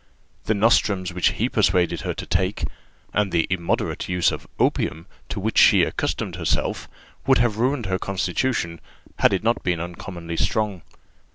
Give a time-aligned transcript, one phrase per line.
[0.45, 2.63] The nostrums which he persuaded her to take,
[3.13, 6.89] and the immoderate use of opium to which she accustomed herself,
[7.27, 8.81] would have ruined her constitution,
[9.19, 10.81] had it not been uncommonly strong.